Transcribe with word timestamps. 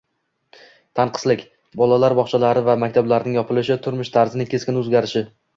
Tanqislik, 0.99 1.43
bolalar 1.83 2.17
bog'chalari 2.21 2.65
va 2.71 2.77
maktablarning 2.85 3.39
yopilishi, 3.41 3.79
turmush 3.87 4.15
tarzining 4.19 4.53
keskin 4.57 4.85
o'zgarishi 4.85 5.25